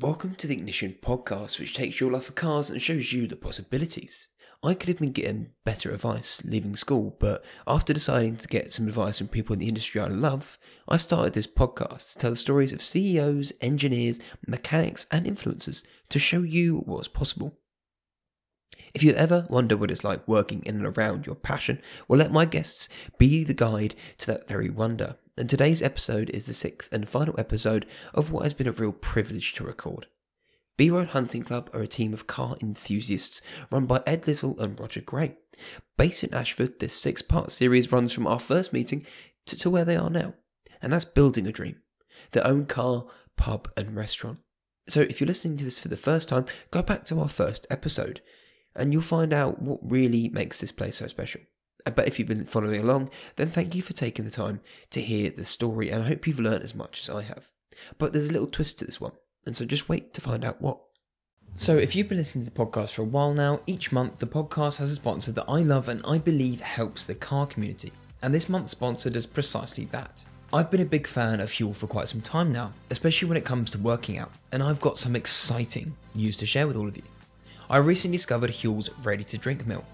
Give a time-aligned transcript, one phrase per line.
[0.00, 3.36] Welcome to the Ignition podcast, which takes your love for cars and shows you the
[3.36, 4.28] possibilities.
[4.62, 8.88] I could have been getting better advice leaving school, but after deciding to get some
[8.88, 10.56] advice from people in the industry I love,
[10.88, 16.18] I started this podcast to tell the stories of CEOs, engineers, mechanics, and influencers to
[16.18, 17.58] show you what's possible.
[18.94, 22.32] If you ever wonder what it's like working in and around your passion, well, let
[22.32, 22.88] my guests
[23.18, 25.16] be the guide to that very wonder.
[25.40, 28.92] And today's episode is the sixth and final episode of what has been a real
[28.92, 30.06] privilege to record.
[30.76, 33.40] B Road Hunting Club are a team of car enthusiasts
[33.72, 35.38] run by Ed Little and Roger Gray.
[35.96, 39.06] Based in Ashford, this six part series runs from our first meeting
[39.46, 40.34] to, to where they are now.
[40.82, 41.76] And that's building a dream
[42.32, 43.06] their own car,
[43.38, 44.40] pub, and restaurant.
[44.90, 47.66] So if you're listening to this for the first time, go back to our first
[47.70, 48.20] episode
[48.76, 51.40] and you'll find out what really makes this place so special.
[51.84, 55.30] But if you've been following along, then thank you for taking the time to hear
[55.30, 57.50] the story, and I hope you've learned as much as I have.
[57.98, 59.12] But there's a little twist to this one,
[59.46, 60.78] and so just wait to find out what.
[61.54, 64.26] So, if you've been listening to the podcast for a while now, each month the
[64.26, 67.92] podcast has a sponsor that I love and I believe helps the car community.
[68.22, 70.24] And this month's sponsor does precisely that.
[70.52, 73.44] I've been a big fan of Huel for quite some time now, especially when it
[73.44, 76.96] comes to working out, and I've got some exciting news to share with all of
[76.96, 77.04] you.
[77.68, 79.84] I recently discovered Huel's ready to drink milk,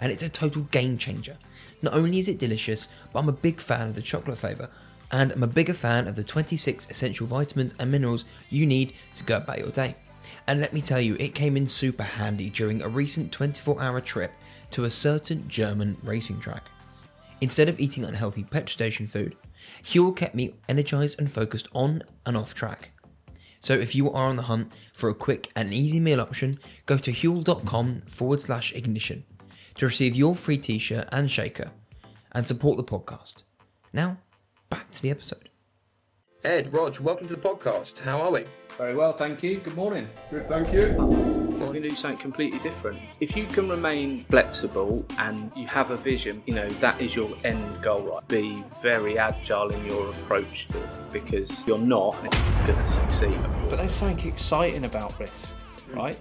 [0.00, 1.36] and it's a total game changer.
[1.82, 4.70] Not only is it delicious, but I'm a big fan of the chocolate flavour,
[5.10, 9.24] and I'm a bigger fan of the 26 essential vitamins and minerals you need to
[9.24, 9.94] go about your day.
[10.46, 14.00] And let me tell you, it came in super handy during a recent 24 hour
[14.00, 14.32] trip
[14.70, 16.64] to a certain German racing track.
[17.40, 19.36] Instead of eating unhealthy petrol station food,
[19.84, 22.90] Huel kept me energized and focused on and off track.
[23.60, 26.96] So if you are on the hunt for a quick and easy meal option, go
[26.98, 29.24] to huel.com forward slash ignition
[29.76, 31.70] to receive your free t shirt and shaker
[32.32, 33.44] and support the podcast.
[33.92, 34.18] Now,
[34.70, 35.50] back to the episode.
[36.44, 37.98] Ed, Rog, welcome to the podcast.
[37.98, 38.44] How are we?
[38.78, 39.56] Very well, thank you.
[39.58, 40.08] Good morning.
[40.30, 40.94] Good, thank you.
[40.96, 43.00] We're going to do something completely different.
[43.20, 47.36] If you can remain flexible and you have a vision, you know, that is your
[47.42, 48.28] end goal, right?
[48.28, 52.12] Be very agile in your approach to it because you're not
[52.66, 53.36] going to succeed.
[53.68, 55.32] But there's something exciting about risk,
[55.94, 56.18] right?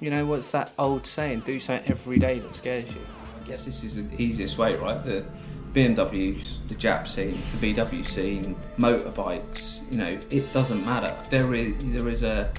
[0.00, 1.40] You know, what's that old saying?
[1.40, 3.00] Do something every day that scares you.
[3.42, 5.02] I guess this is the easiest way, right?
[5.02, 5.24] The
[5.72, 11.16] BMWs, the Jap scene, the VW scene, motorbikes, you know, it doesn't matter.
[11.30, 12.52] There is there is a,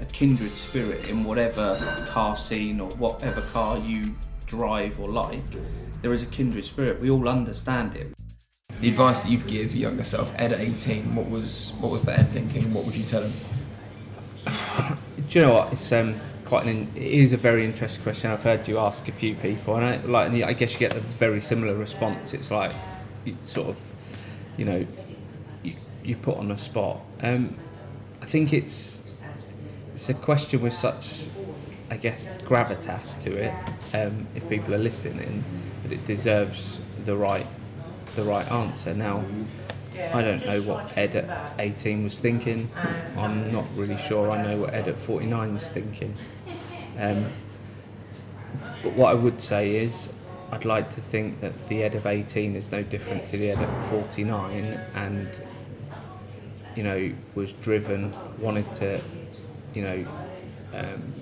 [0.00, 1.76] a kindred spirit in whatever
[2.10, 4.14] car scene or whatever car you
[4.46, 5.44] drive or like.
[6.02, 7.00] There is a kindred spirit.
[7.00, 8.12] We all understand it.
[8.80, 12.02] The advice that you'd give your younger self, Ed at 18, what was what was
[12.02, 12.72] the Ed thinking?
[12.72, 13.32] What would you tell him?
[15.28, 15.72] Do you know what?
[15.72, 16.90] It's um, quite an.
[16.94, 18.30] It is a very interesting question.
[18.30, 20.30] I've heard you ask a few people, and I like.
[20.30, 22.34] and I guess you get a very similar response.
[22.34, 22.72] It's like,
[23.24, 23.78] you sort of,
[24.56, 24.86] you know,
[25.62, 27.00] you you put on a spot.
[27.22, 27.56] Um,
[28.22, 29.02] I think it's
[29.94, 31.20] it's a question with such,
[31.90, 33.54] I guess, gravitas to it.
[33.94, 35.44] Um, if people are listening,
[35.82, 37.46] that it deserves the right
[38.16, 38.94] the right answer.
[38.94, 39.24] Now,
[39.96, 42.70] I don't know what Ed at 18 was thinking.
[43.16, 46.14] I'm not really sure I know what Ed at 49 is thinking.
[46.98, 47.26] Um,
[48.82, 50.10] but what I would say is,
[50.50, 53.58] I'd like to think that the Ed of 18 is no different to the Ed
[53.58, 55.40] at 49 and,
[56.76, 59.00] you know, was driven, wanted to,
[59.74, 60.06] you know,
[60.72, 61.14] um,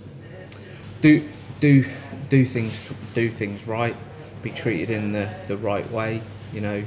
[1.02, 1.28] do,
[1.60, 1.84] do,
[2.30, 2.78] do things,
[3.14, 3.96] do things right,
[4.42, 6.22] be treated in the, the right way,
[6.52, 6.82] you know,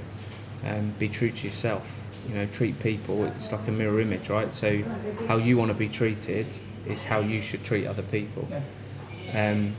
[0.66, 2.02] um, be true to yourself.
[2.28, 3.26] You know, treat people.
[3.26, 4.54] It's like a mirror image, right?
[4.54, 4.84] So,
[5.28, 8.48] how you want to be treated is how you should treat other people.
[9.34, 9.74] Um,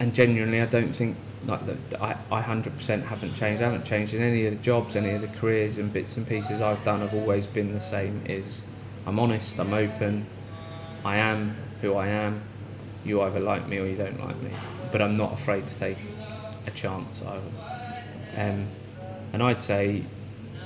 [0.00, 1.16] and genuinely, I don't think
[1.46, 2.00] like that.
[2.00, 3.62] I I hundred percent haven't changed.
[3.62, 6.26] I haven't changed in any of the jobs, any of the careers and bits and
[6.26, 7.00] pieces I've done.
[7.00, 8.22] Have always been the same.
[8.26, 8.62] Is
[9.06, 9.58] I'm honest.
[9.60, 10.26] I'm open.
[11.04, 12.42] I am who I am.
[13.04, 14.50] You either like me or you don't like me.
[14.90, 15.98] But I'm not afraid to take
[16.66, 17.42] a chance either.
[18.36, 18.66] Um,
[19.34, 20.04] and I'd say,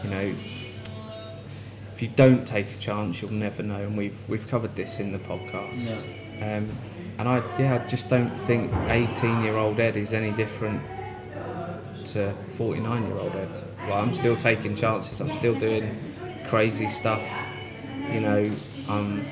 [0.05, 0.35] you know,
[1.95, 3.81] if you don't take a chance, you'll never know.
[3.81, 6.03] And we've we've covered this in the podcast.
[6.43, 6.69] Um,
[7.17, 10.83] and I yeah, I just don't think 18 year old Ed is any different
[12.09, 13.49] to 49 year old Ed.
[13.89, 15.23] Well, I'm still taking chances.
[15.23, 15.99] I'm still doing
[16.49, 17.27] crazy stuff.
[18.13, 18.51] You know,
[18.87, 19.25] I'm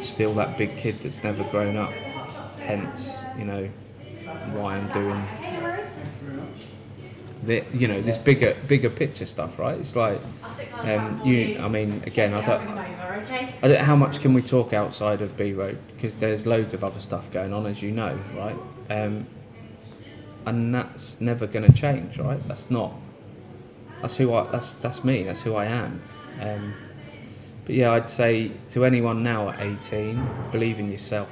[0.00, 1.92] still that big kid that's never grown up.
[2.60, 3.68] Hence, you know,
[4.54, 5.22] why I'm doing
[7.50, 9.76] the you know this bigger bigger picture stuff, right?
[9.78, 10.20] It's like
[10.78, 11.58] um, you.
[11.58, 12.68] I mean, again, I don't.
[13.62, 13.80] I don't.
[13.80, 15.78] How much can we talk outside of B Road?
[15.88, 18.56] Because there's loads of other stuff going on, as you know, right?
[18.88, 19.26] Um,
[20.46, 22.40] and that's never going to change, right?
[22.46, 22.92] That's not.
[24.00, 24.50] That's who I.
[24.52, 25.24] That's that's me.
[25.24, 26.02] That's who I am.
[26.40, 26.74] Um,
[27.66, 31.28] But yeah, I'd say to anyone now at 18, believe in yourself.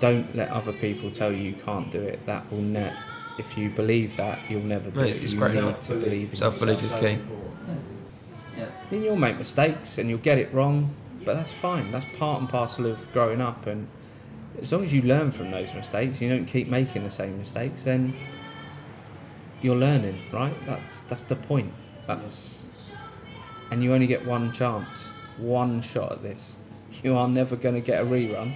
[0.00, 2.24] Don't let other people tell you you can't do it.
[2.26, 2.94] That will net.
[3.38, 5.24] If you believe that, you'll never do Mate, it.
[5.24, 5.54] it's you great.
[5.54, 7.18] need to believe in Self belief is key.
[8.56, 8.66] Yeah.
[8.66, 10.94] I mean, you'll make mistakes and you'll get it wrong,
[11.24, 11.90] but that's fine.
[11.90, 13.66] That's part and parcel of growing up.
[13.66, 13.88] And
[14.60, 17.84] as long as you learn from those mistakes, you don't keep making the same mistakes,
[17.84, 18.14] then
[19.62, 20.54] you're learning, right?
[20.66, 21.72] That's that's the point.
[22.06, 22.62] That's
[23.70, 25.08] and you only get one chance,
[25.38, 26.56] one shot at this.
[27.02, 28.54] You are never going to get a rerun.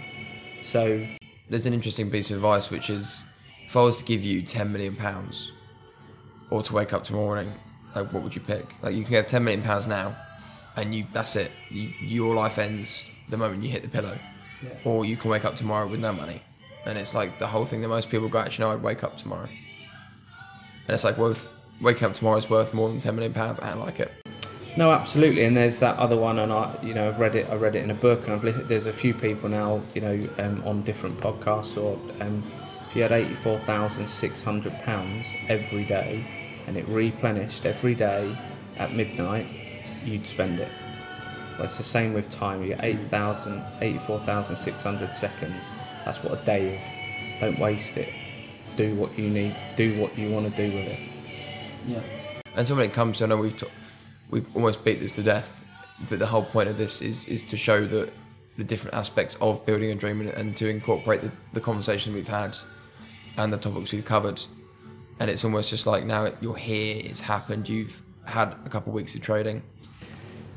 [0.62, 1.04] So
[1.48, 3.24] There's an interesting piece of advice, which is
[3.68, 5.52] if I was to give you ten million pounds,
[6.48, 7.52] or to wake up tomorrow morning,
[7.94, 8.74] like what would you pick?
[8.80, 10.16] Like you can have ten million pounds now,
[10.74, 11.50] and you that's it.
[11.68, 14.18] You, your life ends the moment you hit the pillow,
[14.86, 16.40] or you can wake up tomorrow with no money,
[16.86, 19.18] and it's like the whole thing that most people go, actually, no, I'd wake up
[19.18, 21.36] tomorrow, and it's like, well,
[21.82, 24.10] waking up tomorrow is worth more than ten million pounds, I don't like it.
[24.78, 27.50] No, absolutely, and there's that other one, and I, you know, I've read it.
[27.50, 28.68] I read it in a book, and I've listened.
[28.68, 31.76] There's a few people now, you know, um, on different podcasts.
[31.76, 32.42] Or um,
[32.88, 36.24] if you had eighty-four thousand six hundred pounds every day,
[36.66, 38.36] and it replenished every day
[38.76, 39.46] at midnight,
[40.04, 40.70] you'd spend it.
[41.58, 42.62] Well, it's the same with time.
[42.62, 45.64] You get 8,000, 84,600 seconds.
[46.04, 47.40] That's what a day is.
[47.40, 48.08] Don't waste it.
[48.76, 49.56] Do what you need.
[49.74, 51.00] Do what you want to do with it.
[51.84, 52.02] Yeah.
[52.54, 53.66] And so when it comes to, I know we've t-
[54.30, 55.64] we've almost beat this to death,
[56.08, 58.12] but the whole point of this is is to show that
[58.56, 62.28] the different aspects of building a dream and, and to incorporate the, the conversation we've
[62.28, 62.56] had
[63.38, 64.42] and the topics we've covered.
[65.20, 68.94] And it's almost just like now you're here, it's happened, you've had a couple of
[68.94, 69.62] weeks of trading.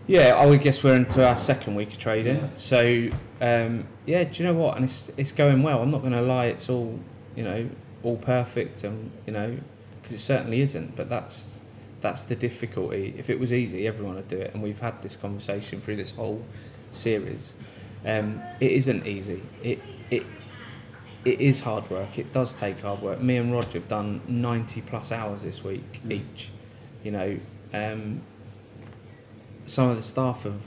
[0.07, 2.38] Yeah, I would guess we're into our second week of trading.
[2.38, 2.48] Yeah.
[2.56, 4.75] So, um, yeah, do you know what?
[4.75, 5.81] And it's it's going well.
[5.81, 6.48] I'm not going to lie.
[6.48, 7.00] It's all
[7.36, 7.69] you know,
[8.04, 9.57] all perfect, and you know,
[10.01, 10.95] because it certainly isn't.
[10.95, 11.57] But that's
[12.01, 13.13] that's the difficulty.
[13.18, 14.54] If it was easy, everyone would do it.
[14.54, 16.44] And we've had this conversation through this whole
[16.89, 17.54] series.
[18.06, 19.42] Um, it isn't easy.
[19.63, 19.80] It
[20.10, 20.25] it
[21.23, 22.18] it is hard work.
[22.18, 23.21] It does take hard work.
[23.21, 26.50] Me and Roger have done 90 plus hours this week each.
[27.03, 27.39] You know,
[27.73, 28.21] um,
[29.65, 30.62] some of the staff have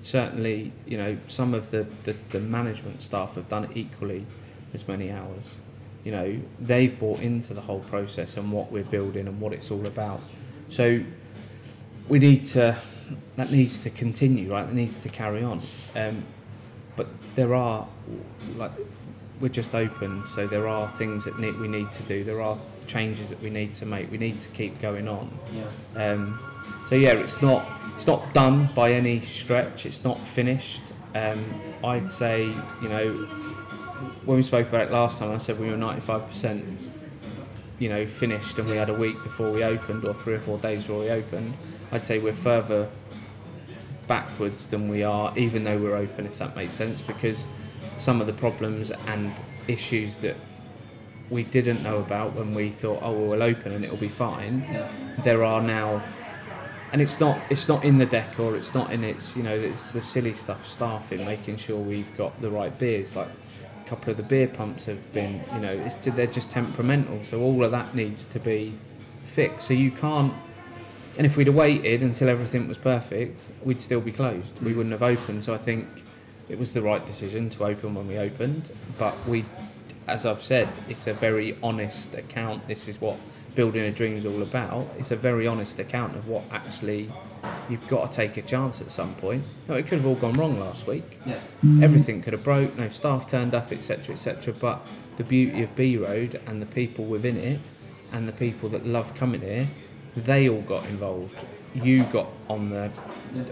[0.00, 4.26] certainly, you know, some of the, the, the management staff have done equally
[4.74, 5.56] as many hours.
[6.04, 9.70] You know, they've bought into the whole process and what we're building and what it's
[9.70, 10.20] all about.
[10.68, 11.00] So
[12.08, 12.76] we need to,
[13.36, 14.66] that needs to continue, right?
[14.66, 15.60] That needs to carry on.
[15.94, 16.24] Um,
[16.96, 17.86] but there are,
[18.56, 18.72] like,
[19.40, 22.24] we're just open, so there are things that need, we need to do.
[22.24, 24.10] There are changes that we need to make.
[24.10, 25.30] We need to keep going on.
[25.54, 26.12] Yeah.
[26.12, 26.38] Um,
[26.86, 29.86] so yeah, it's not it's not done by any stretch.
[29.86, 30.82] It's not finished.
[31.14, 31.44] Um,
[31.82, 32.44] I'd say
[32.82, 33.12] you know
[34.24, 36.64] when we spoke about it last time, I said we were ninety five percent
[37.78, 40.58] you know finished, and we had a week before we opened, or three or four
[40.58, 41.54] days before we opened.
[41.92, 42.88] I'd say we're further
[44.06, 47.46] backwards than we are, even though we're open, if that makes sense, because
[47.92, 49.32] some of the problems and
[49.68, 50.36] issues that
[51.30, 54.66] we didn't know about when we thought, oh, well, we'll open and it'll be fine.
[54.72, 54.88] Yeah.
[55.22, 56.02] there are now
[56.92, 59.54] and it's not it's not in the deck or it's not in its you know
[59.54, 63.14] it's the silly stuff staffing making sure we've got the right beers.
[63.14, 67.22] Like a couple of the beer pumps have been you know it's they're just temperamental
[67.24, 68.72] so all of that needs to be
[69.24, 69.68] fixed.
[69.68, 70.32] So you can't
[71.16, 74.60] and if we'd have waited until everything was perfect we'd still be closed.
[74.62, 74.76] We mm.
[74.76, 75.44] wouldn't have opened.
[75.44, 75.86] So i think
[76.50, 79.44] it was the right decision to open when we opened but we
[80.10, 82.66] as I've said, it's a very honest account.
[82.66, 83.16] This is what
[83.54, 84.88] building a dream is all about.
[84.98, 87.10] It's a very honest account of what actually
[87.68, 89.44] you've got to take a chance at some point.
[89.68, 91.18] No, it could have all gone wrong last week.
[91.24, 91.38] Yeah.
[91.80, 92.76] Everything could have broke.
[92.76, 94.52] No staff turned up, etc., etc.
[94.52, 94.84] But
[95.16, 97.60] the beauty of B Road and the people within it,
[98.12, 99.68] and the people that love coming here,
[100.16, 101.44] they all got involved.
[101.74, 102.90] You got on the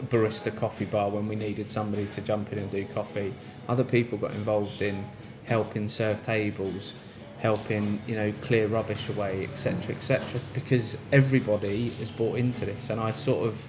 [0.09, 3.33] barista coffee bar when we needed somebody to jump in and do coffee.
[3.69, 5.05] Other people got involved in
[5.45, 6.95] helping serve tables,
[7.39, 10.41] helping you know clear rubbish away, etc., etc.
[10.53, 13.69] Because everybody is bought into this, and I sort of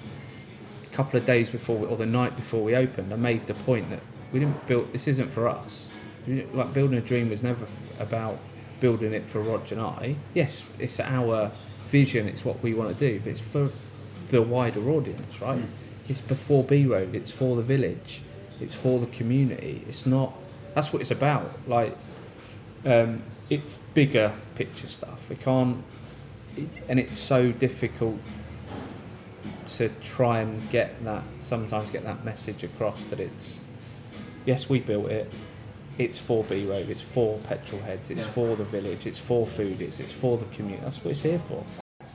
[0.83, 3.53] a couple of days before we, or the night before we opened, I made the
[3.53, 4.91] point that we didn't build.
[4.93, 5.89] This isn't for us.
[6.27, 7.65] Like building a dream was never
[7.99, 8.39] about
[8.79, 10.15] building it for Roger and I.
[10.33, 11.51] Yes, it's our
[11.89, 12.27] vision.
[12.27, 13.69] It's what we want to do, but it's for
[14.29, 15.61] the wider audience, right?
[16.07, 17.13] It's before B Road.
[17.15, 18.21] It's for the village.
[18.61, 19.83] It's for the community.
[19.87, 20.37] It's not.
[20.75, 21.51] That's what it's about.
[21.67, 21.95] Like,
[22.85, 25.29] um, it's bigger picture stuff.
[25.29, 25.83] We can't,
[26.55, 28.19] it, and it's so difficult
[29.65, 31.23] to try and get that.
[31.39, 33.61] Sometimes get that message across that it's.
[34.45, 35.31] Yes, we built it.
[35.97, 36.89] It's for B Road.
[36.89, 38.09] It's for petrol heads.
[38.09, 38.31] It's Yeah.
[38.31, 39.05] for the village.
[39.05, 39.99] It's for foodies.
[39.99, 40.83] It's for the community.
[40.83, 41.63] That's what it's here for.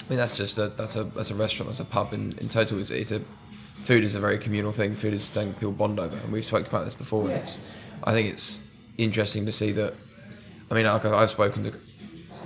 [0.06, 2.12] I mean, that's just a that's a that's a restaurant, that's a pub.
[2.12, 3.22] In, in total, it's, it's a
[3.82, 4.94] food is a very communal thing.
[4.96, 7.22] Food is something people bond over, and we've spoken about this before.
[7.24, 7.58] And it's,
[8.04, 8.60] I think it's
[8.98, 9.94] interesting to see that.
[10.70, 11.72] I mean, like I've spoken to.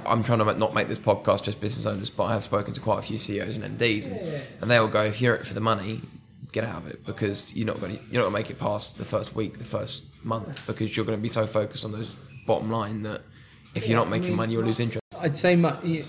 [0.07, 2.81] I'm trying to not make this podcast just business owners, but I have spoken to
[2.81, 5.53] quite a few CEOs and MDs, and, and they will go, if you're it for
[5.53, 6.01] the money,
[6.53, 8.59] get out of it because you're not going to you're not going to make it
[8.59, 11.93] past the first week, the first month, because you're going to be so focused on
[11.93, 13.21] those bottom line that
[13.75, 15.03] if you're Yeah, not I making mean- money, you'll lose interest.
[15.21, 15.55] I'd say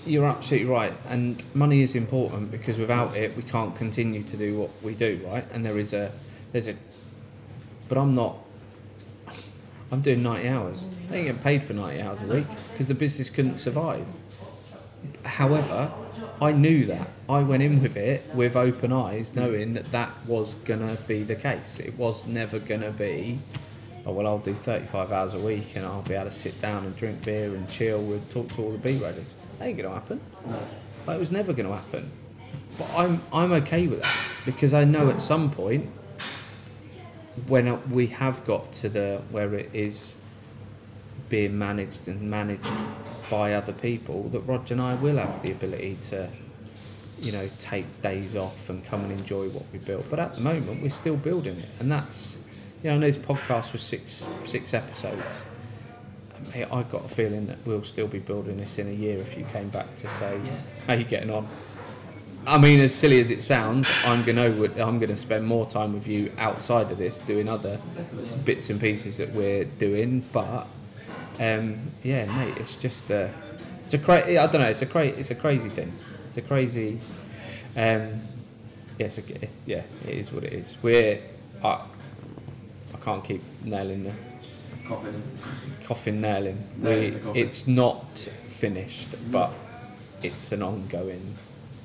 [0.06, 4.58] you're absolutely right, and money is important because without it, we can't continue to do
[4.58, 5.44] what we do, right?
[5.52, 6.12] And there is a,
[6.52, 6.74] there's a,
[7.88, 8.38] but I'm not.
[9.92, 10.84] I'm doing 90 hours.
[11.10, 14.06] I ain't getting paid for 90 hours a week because the business couldn't survive.
[15.24, 15.90] However,
[16.40, 17.10] I knew that.
[17.28, 21.34] I went in with it with open eyes, knowing that that was gonna be the
[21.34, 21.80] case.
[21.80, 23.40] It was never gonna be
[24.06, 26.84] oh well I'll do 35 hours a week and I'll be able to sit down
[26.84, 29.34] and drink beer and chill with talk to all the B riders.
[29.58, 30.20] That ain't gonna happen.
[31.06, 32.10] Like, it was never gonna happen.
[32.78, 35.90] But I'm I'm okay with that because I know at some point
[37.46, 40.16] when we have got to the where it is
[41.28, 42.68] being managed and managed
[43.30, 46.28] by other people that Roger and I will have the ability to
[47.20, 50.40] you know take days off and come and enjoy what we built but at the
[50.40, 52.38] moment we're still building it and that's
[52.82, 55.22] you know I know this podcast was six six episodes
[56.54, 59.36] Mate, I got a feeling that we'll still be building this in a year if
[59.36, 60.52] you came back to say Yeah.
[60.86, 61.48] how you getting on
[62.46, 64.46] I mean, as silly as it sounds, I'm gonna
[64.82, 68.38] I'm gonna spend more time with you outside of this, doing other Definitely.
[68.46, 70.24] bits and pieces that we're doing.
[70.32, 70.66] But
[71.38, 73.30] um, yeah, mate, it's just a
[73.84, 74.68] it's a cra- I don't know.
[74.68, 75.92] It's a cra- it's a crazy thing.
[76.28, 76.98] It's a crazy.
[77.76, 78.22] Um,
[78.98, 79.20] yeah, it's
[79.66, 80.76] yeah, it is what it is.
[80.82, 81.20] We're
[81.62, 81.82] I
[83.10, 84.12] can't keep nailing the
[84.86, 85.22] Coffin.
[85.84, 86.64] coffin nailing.
[86.78, 87.42] Nailing We, the coffin.
[87.46, 89.52] it's not finished, but
[90.22, 91.36] it's an ongoing.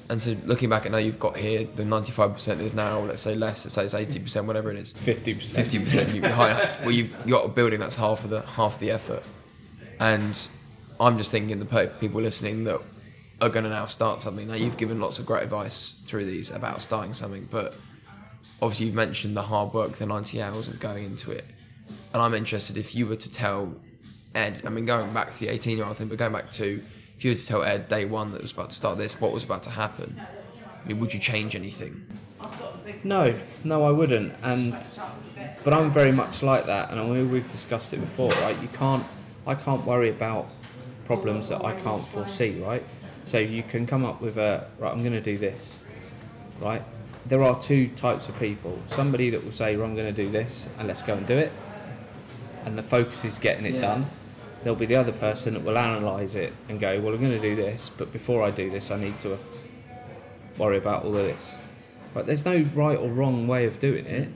[0.09, 3.33] And so looking back at now you've got here, the 95% is now, let's say
[3.33, 4.91] less, let's say it's 80%, whatever it is.
[4.93, 5.67] Fifty percent.
[5.67, 6.77] 50% you higher.
[6.81, 9.23] Well, you've got a building that's half of the half of the effort.
[9.99, 10.47] And
[10.99, 12.81] I'm just thinking the people listening that
[13.41, 14.47] are going to now start something.
[14.47, 17.73] Now you've given lots of great advice through these about starting something, but
[18.61, 21.45] obviously you've mentioned the hard work, the 90 hours of going into it.
[22.13, 23.75] And I'm interested if you were to tell
[24.33, 26.81] Ed, I mean, going back to the 18 year old thing, but going back to
[27.17, 29.31] if you were to tell Ed day one that was about to start this, what
[29.31, 30.21] was about to happen,
[30.83, 32.05] I mean, would you change anything?
[33.03, 33.33] No,
[33.63, 34.33] no, I wouldn't.
[34.43, 34.77] And
[35.63, 38.59] but I'm very much like that, and we, we've discussed it before, right?
[38.61, 39.03] You can't,
[39.47, 40.47] I can't worry about
[41.05, 42.83] problems that I can't foresee, right?
[43.23, 44.91] So you can come up with a right.
[44.91, 45.79] I'm going to do this,
[46.59, 46.83] right?
[47.27, 48.77] There are two types of people.
[48.87, 51.37] Somebody that will say, well, "I'm going to do this, and let's go and do
[51.37, 51.51] it,"
[52.65, 53.81] and the focus is getting it Yeah.
[53.81, 54.05] done.
[54.63, 57.39] There'll be the other person that will analyse it and go, "Well, I'm going to
[57.39, 59.37] do this, but before I do this, I need to
[60.57, 61.55] worry about all of this."
[62.13, 64.29] But there's no right or wrong way of doing it.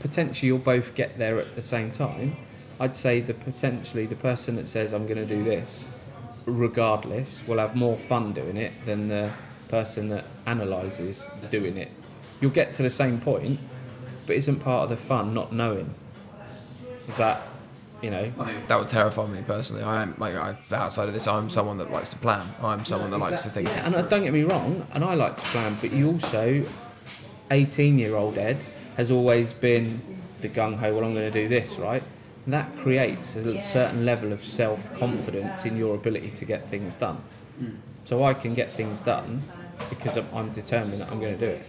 [0.00, 2.36] Potentially, you'll both get there at the same time.
[2.80, 5.86] I'd say the potentially the person that says I'm going to do this,
[6.44, 9.30] regardless, will have more fun doing it than the
[9.68, 11.90] person that analyses doing it.
[12.40, 13.58] You'll get to the same point,
[14.26, 15.94] but isn't part of the fun not knowing?
[17.08, 17.42] Is that,
[18.02, 18.32] you know?
[18.68, 19.82] That would terrify me personally.
[19.82, 22.48] I am like I, outside of this, I'm someone that likes to plan.
[22.62, 23.68] I'm someone that likes to think.
[23.68, 26.64] Yeah, and uh, don't get me wrong, and I like to plan, but you also,
[27.50, 28.64] 18 year old Ed
[28.96, 30.02] has always been
[30.40, 32.02] the gung ho, well, I'm going to do this, right?
[32.44, 36.94] And that creates a certain level of self confidence in your ability to get things
[36.96, 37.22] done.
[38.04, 39.42] So I can get things done
[39.88, 41.62] because I'm, I'm determined that I'm going to do it.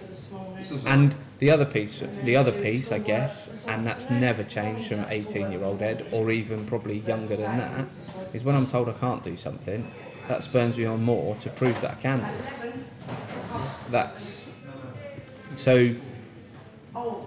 [0.86, 5.52] And the other piece, the other piece, I guess, and that's never changed from 18
[5.52, 7.86] year old Ed or even probably younger than that,
[8.34, 9.92] is when I'm told I can't do something,
[10.28, 12.26] that spurs me on more to prove that I can.
[13.90, 14.50] That's
[15.54, 15.96] so.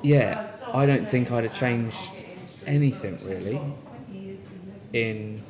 [0.03, 2.25] Yeah, I don't think I'd have changed
[2.67, 3.61] anything really
[4.93, 5.43] in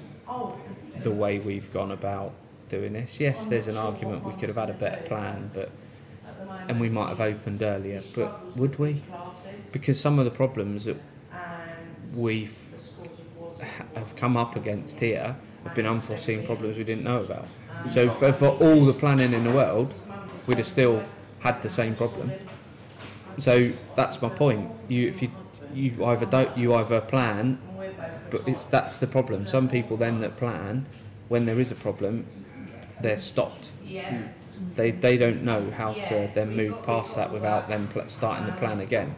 [1.02, 2.32] the way we've gone about
[2.70, 3.20] doing this.
[3.20, 5.70] Yes, there's an argument we could have had a better plan, but
[6.68, 9.02] and we might have opened earlier, but would we?
[9.72, 10.96] Because some of the problems that
[12.14, 12.56] we've
[13.94, 17.46] have come up against here have been unforeseen problems we didn't know about.
[17.92, 19.92] So for, for all the planning in the world,
[20.46, 21.04] we'd have still
[21.40, 22.30] had the same problem.
[23.38, 24.70] So that's my point.
[24.88, 25.30] You if you
[25.74, 27.58] you either don't you either plan,
[28.30, 29.46] but it's that's the problem.
[29.46, 30.86] Some people then that plan,
[31.28, 32.26] when there is a problem,
[33.00, 33.70] they're stopped.
[34.76, 38.52] They they don't know how to then move past that without them pl- starting the
[38.52, 39.14] plan again.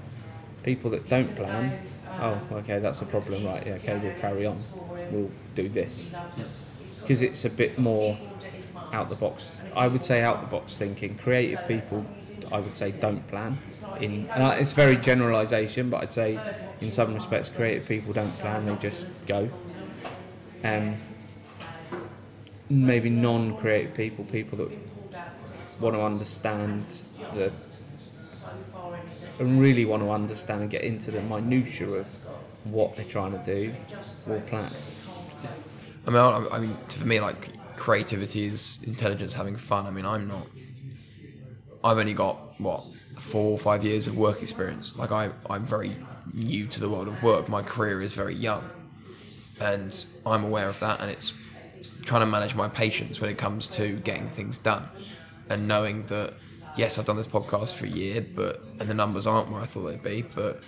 [0.62, 1.76] People that don't plan,
[2.20, 4.62] oh okay that's a problem right yeah okay we'll carry on,
[5.10, 6.08] we'll do this
[7.02, 8.18] because it's a bit more
[8.92, 9.60] out the box.
[9.74, 11.16] I would say out the box thinking.
[11.16, 12.06] Creative people
[12.52, 13.58] I would say don't plan.
[13.96, 16.40] In and I- it's very generalisation, but I'd say
[16.80, 19.50] in some respects, creative people don't plan; they just go.
[20.64, 20.96] Um,
[22.72, 24.70] maybe non-creative people, people that
[25.78, 26.86] want to understand
[27.34, 27.52] the
[29.38, 32.06] and really want to understand and get into the minutiae of
[32.64, 33.74] what they're trying to do,
[34.26, 34.70] will plan.
[36.06, 39.86] I mean, I mean, for me, like creativity is intelligence, having fun.
[39.86, 40.46] I mean, I'm not.
[41.84, 42.84] I've only got what
[43.18, 44.96] four or five years of work experience.
[44.96, 45.96] Like I, I'm very
[46.32, 47.48] new to the world of work.
[47.48, 48.68] My career is very young,
[49.60, 51.02] and I'm aware of that.
[51.02, 51.32] And it's
[52.04, 54.84] trying to manage my patience when it comes to getting things done,
[55.48, 56.34] and knowing that
[56.76, 59.66] yes, I've done this podcast for a year, but and the numbers aren't where I
[59.66, 60.62] thought they'd be, but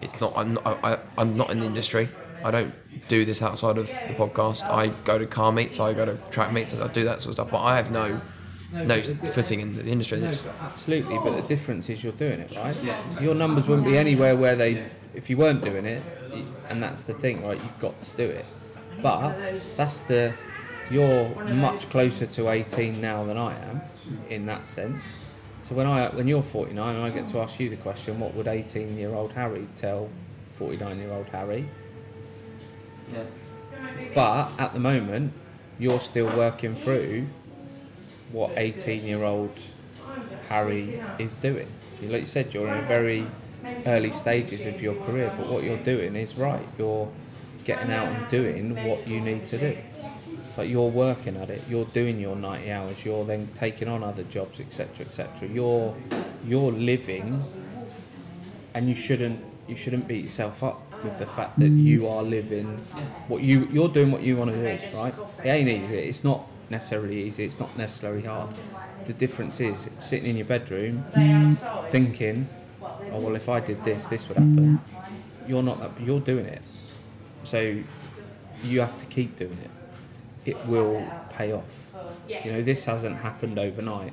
[0.00, 0.32] it's not.
[0.36, 0.66] I'm not.
[0.84, 2.08] I, I'm not in the industry.
[2.44, 2.74] I don't
[3.08, 4.62] do this outside of the podcast.
[4.64, 5.80] I go to car meets.
[5.80, 6.74] I go to track meets.
[6.74, 7.50] I do that sort of stuff.
[7.50, 8.20] But I have no
[8.72, 10.20] no footing in the industry.
[10.20, 12.78] No, absolutely, but the difference is you're doing it, right?
[12.82, 13.20] Yeah.
[13.20, 16.02] Your numbers wouldn't be anywhere where they, if you weren't doing it,
[16.68, 17.56] and that's the thing, right?
[17.56, 18.44] You've got to do it.
[19.00, 19.36] But
[19.76, 20.34] that's the,
[20.90, 23.80] you're much closer to 18 now than I am,
[24.28, 25.20] in that sense.
[25.62, 28.34] So when I, when you're 49, and I get to ask you the question, what
[28.34, 30.10] would 18-year-old Harry tell
[30.58, 31.68] 49-year-old Harry?
[33.12, 33.24] Yeah.
[34.14, 35.32] But at the moment,
[35.78, 37.26] you're still working through
[38.30, 39.56] what 18 year old
[40.48, 41.68] Harry is doing.
[42.02, 43.26] Like you said, you're in a very
[43.86, 46.66] early stages of your career, but what you're doing is right.
[46.78, 47.10] You're
[47.64, 49.76] getting out and doing what you need to do.
[50.56, 54.22] Like you're working at it, you're doing your 90 hours, you're then taking on other
[54.24, 55.48] jobs, etc., etc.
[55.48, 55.94] You're
[56.46, 57.42] you're living,
[58.74, 62.78] and you shouldn't you shouldn't beat yourself up with the fact that you are living
[63.28, 65.14] what you you're doing what you want to do, right?
[65.42, 65.96] It ain't easy.
[65.96, 67.44] It's not necessarily easy.
[67.44, 68.50] It's not necessarily hard.
[69.06, 71.04] The difference is sitting in your bedroom
[71.90, 72.48] thinking,
[73.12, 74.80] oh well, if I did this, this would happen.
[75.48, 75.80] You're not.
[75.80, 76.62] that- You're doing it,
[77.42, 77.58] so
[78.62, 79.70] you have to keep doing it.
[80.44, 81.64] It will pay off.
[82.44, 84.12] You know, this hasn't happened overnight.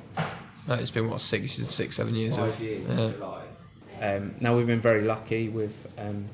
[0.68, 2.60] no, it's been what six, six, seven years of.
[2.62, 3.12] yeah.
[4.00, 6.28] Um, now we've been very lucky with, um,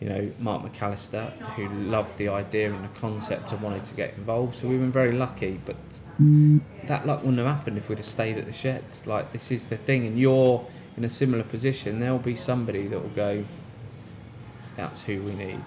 [0.00, 4.14] you know, Mark McAllister, who loved the idea and the concept and wanted to get
[4.16, 4.56] involved.
[4.56, 5.76] So we've been very lucky, but
[6.88, 8.84] that luck wouldn't have happened if we'd have stayed at the shed.
[9.06, 12.00] Like this is the thing, and you're in a similar position.
[12.00, 13.44] There'll be somebody that will go,
[14.76, 15.62] "That's who we need."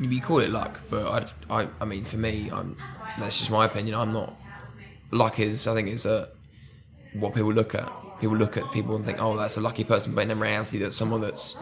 [0.00, 2.76] You call it luck, but I, I, I mean, for me, I'm,
[3.18, 3.94] that's just my opinion.
[3.94, 4.34] I'm not.
[5.10, 6.28] Luck is, I think, is a,
[7.14, 7.92] what people look at.
[8.20, 10.96] People look at people and think, oh, that's a lucky person, but in reality, that's
[10.96, 11.56] someone that's.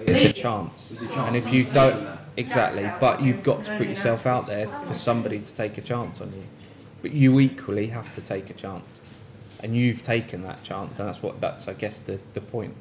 [0.00, 0.90] It's a chance.
[1.16, 5.40] And if you don't, exactly, but you've got to put yourself out there for somebody
[5.40, 6.42] to take a chance on you.
[7.00, 9.00] But you equally have to take a chance.
[9.60, 12.74] And you've taken that chance, and that's what, that's, I guess, the, the point.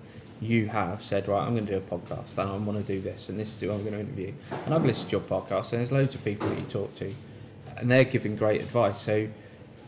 [0.43, 2.99] You have said, right, I'm going to do a podcast, and I want to do
[2.99, 4.33] this, and this is who I'm going to interview.
[4.65, 7.13] And I've listened to your podcast, and there's loads of people that you talk to,
[7.77, 8.99] and they're giving great advice.
[8.99, 9.27] So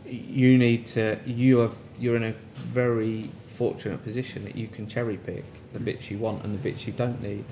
[0.06, 5.18] you need to you have you're in a very fortunate position that you can cherry
[5.18, 7.46] pick the bits you want and the bits you don't need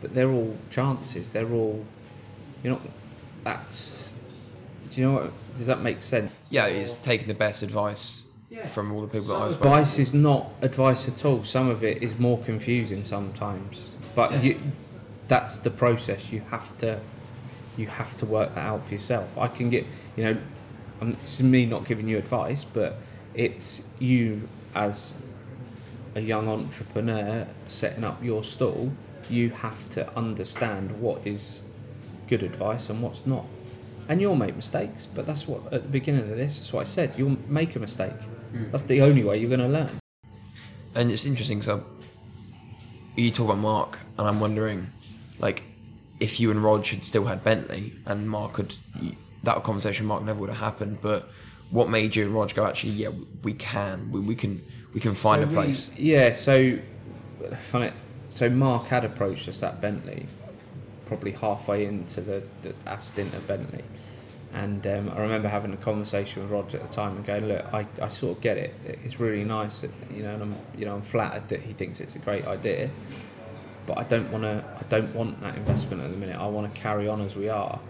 [0.00, 1.84] but they're all chances they're all
[2.62, 2.80] you know,
[3.42, 4.12] that's
[4.90, 8.22] do you know what does that make sense Yeah, it's taking the best advice
[8.66, 11.44] from all the people that I've spoken advice is not advice at all.
[11.44, 13.86] Some of it is more confusing sometimes.
[14.14, 14.60] But you
[15.28, 16.32] that's the process.
[16.32, 17.00] You have to
[17.76, 19.36] you have to work that out for yourself.
[19.36, 19.84] I can get
[20.16, 20.36] you know
[21.00, 22.96] I'm, this is me not giving you advice but
[23.34, 25.14] it's you as
[26.14, 28.92] a young entrepreneur setting up your stall.
[29.28, 31.62] You have to understand what is
[32.28, 33.44] good advice and what's not
[34.08, 36.84] and you'll make mistakes but that's what at the beginning of this that's what i
[36.84, 38.20] said you'll make a mistake
[38.52, 38.64] hmm.
[38.70, 39.90] that's the only way you're going to learn
[40.94, 41.80] And it's interesting because
[43.16, 44.86] you talk about Mark, and I'm wondering,
[45.38, 45.62] like,
[46.20, 48.74] if you and Rog had still had Bentley, and Mark had
[49.42, 50.98] that conversation, Mark never would have happened.
[51.02, 51.28] But
[51.70, 52.64] what made you and Rog go?
[52.66, 53.10] Actually, yeah,
[53.42, 54.62] we can, we, we can,
[54.94, 55.90] we can find a So we- place.
[55.96, 56.78] yeah, so
[57.70, 57.90] funny.
[58.30, 60.26] So Mark had approached us at Bentley,
[61.06, 63.84] probably halfway into the, the our stint at Bentley,
[64.52, 67.72] and um, I remember having a conversation with Roger at the time and going, "Look,
[67.72, 68.74] I, I sort of get it.
[68.84, 72.00] It's really nice, that, you know, and I'm you know I'm flattered that he thinks
[72.00, 72.90] it's a great idea,
[73.86, 74.64] but I don't want to.
[74.78, 76.36] I don't want that investment at the minute.
[76.36, 77.80] I want to carry on as we are.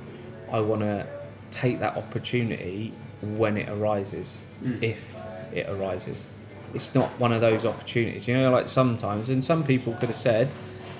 [0.50, 1.06] I want to
[1.50, 4.42] take that opportunity when it arises,
[4.82, 5.16] if
[5.52, 6.28] it arises.
[6.74, 8.50] It's not one of those opportunities, you know.
[8.50, 10.52] Like sometimes, and some people could have said,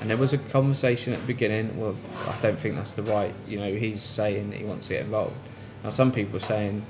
[0.07, 1.81] and there was a conversation at the beginning.
[1.81, 1.97] Well,
[2.29, 3.35] I don't think that's the right.
[3.49, 5.35] You know, he's saying he wants to get involved.
[5.83, 6.87] Now, some people are saying,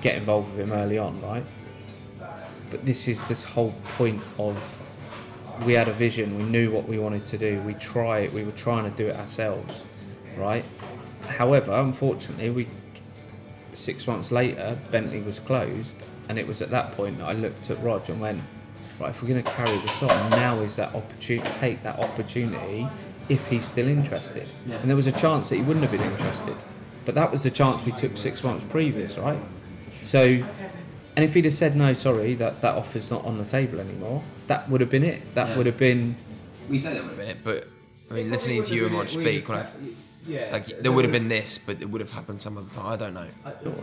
[0.00, 1.44] get involved with him early on, right?
[2.70, 4.62] But this is this whole point of
[5.64, 8.44] we had a vision, we knew what we wanted to do, we try it, we
[8.44, 9.82] were trying to do it ourselves,
[10.36, 10.64] right?
[11.26, 12.68] However, unfortunately, we
[13.72, 15.96] six months later, Bentley was closed,
[16.28, 18.42] and it was at that point that I looked at Rog and went,
[19.00, 22.88] right, if we're going to carry this on, now is that opportunity, take that opportunity
[23.28, 24.46] if he's still interested.
[24.66, 24.76] Yeah.
[24.76, 26.56] And there was a chance that he wouldn't have been interested,
[27.04, 29.38] but that was the chance we took six months previous, right?
[30.02, 30.20] So,
[31.16, 34.22] and if he'd have said no, sorry, that that offer's not on the table anymore,
[34.46, 35.34] that would have been it.
[35.34, 35.56] That Yeah.
[35.56, 36.16] would have been.
[36.68, 37.68] We say that would have been it, but
[38.10, 39.66] I mean, listening to you and Rog speak, when I,
[40.26, 42.86] yeah, like, there would have been this, but it would have happened some other time.
[42.86, 43.26] I don't know.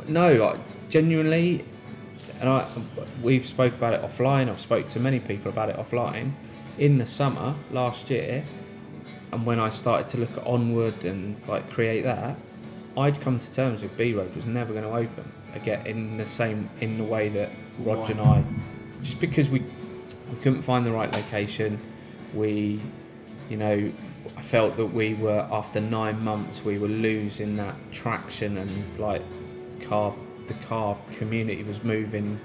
[0.07, 1.65] No, I, genuinely,
[2.39, 2.67] and I
[3.21, 4.49] we've spoke about it offline.
[4.49, 6.33] I've spoke to many people about it offline.
[6.77, 8.43] In the summer last year,
[9.31, 12.37] and when I started to look at Onward and like create that,
[12.97, 16.25] I'd come to terms with B Road was never going to open again in the
[16.25, 18.43] same in the way that Rog and I,
[19.01, 21.79] just because we we couldn't find the right location,
[22.33, 22.81] we,
[23.49, 23.91] you know,
[24.37, 29.21] I felt that we were after nine months we were losing that traction and like
[29.81, 30.13] car
[30.47, 32.39] the car community was moving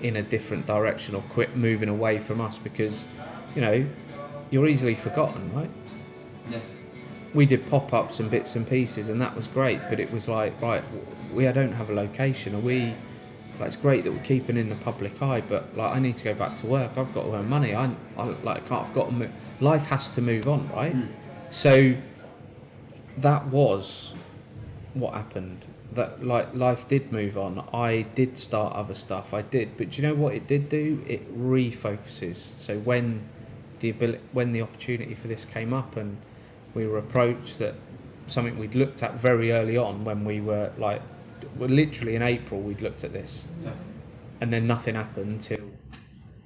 [0.00, 3.04] in a different direction or quit moving away from us because
[3.54, 3.86] you know
[4.50, 5.70] you're easily forgotten right?
[6.50, 6.58] Yeah.
[7.34, 10.60] we did pop-ups and bits and pieces and that was great but it was like
[10.60, 10.82] right
[11.32, 12.54] we I don't have a location.
[12.54, 12.94] Are we
[13.58, 16.24] like it's great that we're keeping in the public eye but like I need to
[16.24, 16.92] go back to work.
[16.96, 17.74] I've got to earn money.
[17.74, 20.92] I, I like can't I've got to move life has to move on right?
[20.92, 21.06] Hmm.
[21.50, 21.94] So
[23.18, 24.14] that was
[24.94, 29.76] what happened that like life did move on i did start other stuff i did
[29.76, 33.22] but do you know what it did do it refocuses so when
[33.80, 36.16] the ability when the opportunity for this came up and
[36.74, 37.74] we were approached that
[38.26, 41.02] something we'd looked at very early on when we were like
[41.56, 43.72] well, literally in april we'd looked at this Yeah.
[44.40, 45.58] and then nothing happened till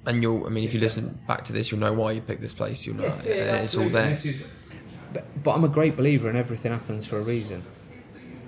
[0.05, 2.39] And you'll, I mean, if you listen back to this, you'll know why you picked
[2.39, 2.85] this place.
[2.85, 4.17] You'll know Yes, yeah, uh, it's all there.
[5.11, 7.61] But, but I'm a great believer in everything happens for a reason.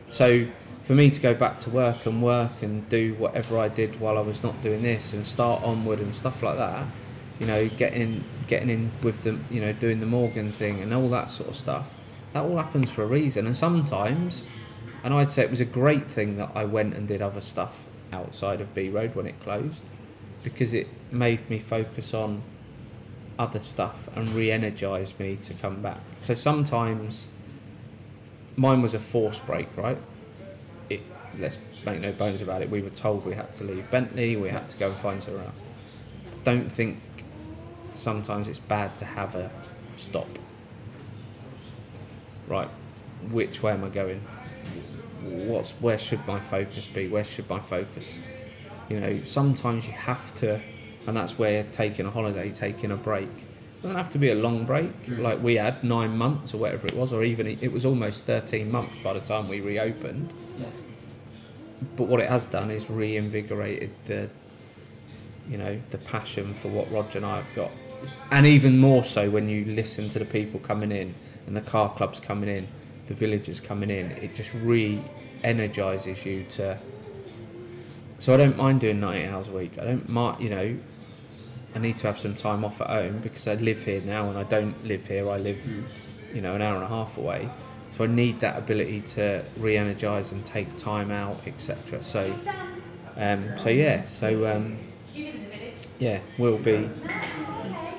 [0.10, 0.46] So
[0.84, 4.18] for me to go back to work and work and do whatever I did while
[4.18, 6.88] I was not doing this and start onward and stuff like that,
[7.40, 11.10] you know, getting getting in with the you know doing the Morgan thing and all
[11.10, 11.90] that sort of stuff,
[12.34, 13.46] that all happens for a reason.
[13.46, 14.48] And sometimes,
[15.04, 17.88] and I'd say it was a great thing that I went and did other stuff
[18.12, 19.84] outside of B Road when it closed,
[20.44, 22.42] because it made me focus on
[23.38, 26.02] other stuff and re-energized me to come back.
[26.18, 27.26] So sometimes
[28.60, 29.98] mine was a force break, right?
[30.90, 31.02] It
[31.38, 32.70] let's make no bones about it.
[32.70, 35.46] We were told we had to leave Bentley, we had to go and find somewhere
[35.46, 35.62] else.
[36.44, 37.00] Don't think
[37.94, 39.50] sometimes it's bad to have a
[39.96, 40.28] stop.
[42.48, 42.70] Right,
[43.32, 44.22] which way am I going?
[45.24, 47.08] What's where should my focus be?
[47.08, 48.12] Where should my focus?
[48.90, 50.60] You know, sometimes you have to,
[51.08, 53.30] and that's where taking a holiday, taking a break.
[53.80, 55.20] It doesn't have to be a long break, mm.
[55.20, 58.70] like we had nine months or whatever it was, or even it was almost 13
[58.70, 60.34] months by the time we reopened.
[60.60, 60.66] Yeah.
[61.96, 64.30] But what it has done is reinvigorated the,
[65.50, 67.72] you know, the passion for what Roger and I have got,
[68.32, 71.16] and even more so when you listen to the people coming in
[71.48, 72.68] and the car clubs coming in,
[73.08, 74.12] the villagers coming in.
[74.12, 76.78] It just re-energizes you to.
[78.20, 79.80] So I don't mind doing 90 hours a week.
[79.80, 80.78] I don't mind, you know.
[81.76, 84.38] I need to have some time off at home because I live here now and
[84.38, 85.30] I don't live here.
[85.30, 85.60] I live,
[86.34, 87.50] you know, an hour and a half away.
[87.92, 92.04] So I need that ability to re-energize and take time out, etc.
[92.04, 92.34] So,
[93.18, 94.78] um, so yeah, so um,
[96.00, 96.90] yeah, we'll be.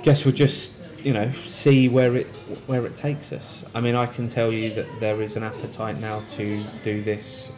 [0.02, 2.26] Guess we'll just you know see where it
[2.66, 3.64] where it takes us.
[3.74, 7.50] I mean, I can tell you that there is an appetite now to do this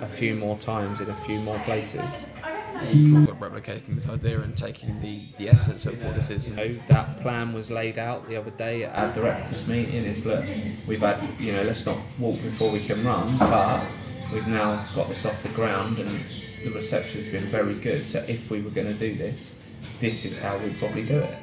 [0.00, 2.02] a few more times in a few more places.
[2.88, 3.26] Mm.
[3.26, 6.48] Talk about replicating this idea and taking the, the essence of what this is.
[6.48, 10.04] You know, that plan was laid out the other day at our directors' meeting.
[10.04, 10.44] Is look,
[10.86, 13.84] we've had, you know, let's not walk before we can run, but
[14.32, 16.24] we've now got this off the ground and
[16.64, 18.06] the reception's been very good.
[18.06, 19.54] So if we were going to do this,
[20.00, 21.38] this is how we'd probably do it.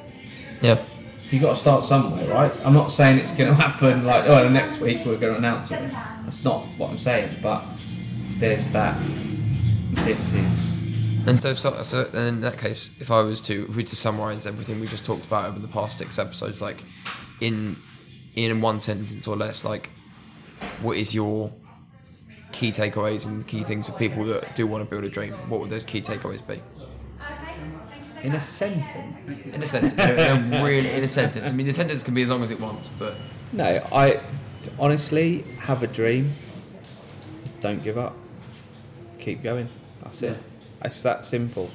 [0.60, 0.76] Yeah.
[0.76, 2.52] So you've got to start somewhere, right?
[2.64, 5.70] I'm not saying it's going to happen like, oh, next week we're going to announce
[5.70, 5.90] it.
[6.24, 7.64] That's not what I'm saying, but
[8.38, 9.00] there's that.
[9.92, 10.79] This is.
[11.26, 13.96] And so, so, so and in that case, if I was to, if we to
[13.96, 16.82] summarise everything we just talked about over the past six episodes, like
[17.40, 17.76] in
[18.34, 19.90] in one sentence or less, like
[20.82, 21.52] what is your
[22.52, 25.32] key takeaways and key things for people that do want to build a dream?
[25.48, 26.60] What would those key takeaways be?
[28.22, 29.40] In a sentence.
[29.40, 31.50] In a sentence, in a, in a really in a sentence.
[31.50, 33.14] I mean, the sentence can be as long as it wants, but
[33.52, 34.20] No, I
[34.78, 36.32] honestly have a dream.
[37.60, 38.16] Don't give up.
[39.18, 39.68] Keep going.
[40.02, 40.38] That's it.
[40.82, 41.70] It's that simple.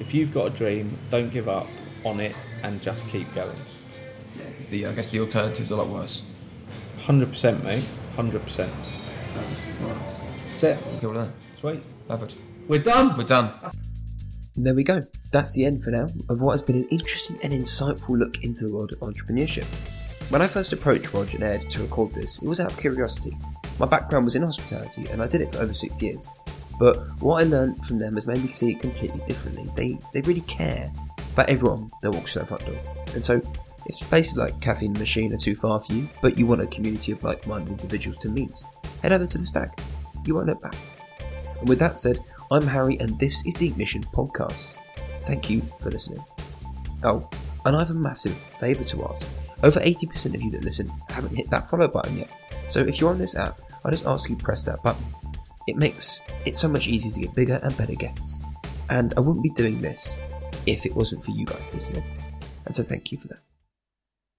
[0.00, 1.66] if you've got a dream, don't give up
[2.04, 3.56] on it and just keep going.
[4.38, 6.22] Yeah, 'cause the, I guess the alternatives are a lot worse.
[7.04, 7.84] 100%, mate.
[8.16, 8.68] 100%.
[10.48, 10.78] That's it.
[10.96, 11.32] Okay, well done.
[11.60, 11.82] Sweet.
[12.08, 12.36] Perfect.
[12.68, 13.16] We're done.
[13.16, 13.52] We're done.
[14.56, 15.00] And there we go.
[15.32, 18.66] That's the end for now of what has been an interesting and insightful look into
[18.68, 19.64] the world of entrepreneurship.
[20.30, 23.32] When I first approached Roger and Ed to record this, it was out of curiosity.
[23.80, 26.28] My background was in hospitality and I did it for over six years.
[26.78, 29.64] But what I learned from them has made me see it completely differently.
[29.74, 30.90] They, they really care
[31.32, 33.14] about everyone that walks through that front door.
[33.14, 33.40] And so,
[33.86, 36.66] if places like Caffeine and Machine are too far for you, but you want a
[36.66, 38.62] community of like minded individuals to meet,
[39.02, 39.68] head over to the Stag.
[40.24, 40.74] You won't look back.
[41.60, 42.18] And with that said,
[42.50, 44.74] I'm Harry and this is the Ignition Podcast.
[45.22, 46.22] Thank you for listening.
[47.04, 47.28] Oh,
[47.64, 49.28] and I have a massive favour to ask.
[49.62, 52.32] Over 80% of you that listen haven't hit that follow button yet.
[52.68, 55.04] So if you're on this app, I just ask you press that button.
[55.68, 58.42] It makes it so much easier to get bigger and better guests.
[58.88, 60.18] And I wouldn't be doing this
[60.64, 62.04] if it wasn't for you guys listening.
[62.64, 63.47] And so thank you for that.